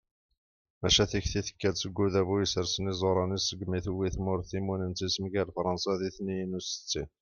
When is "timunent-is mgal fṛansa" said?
4.51-5.91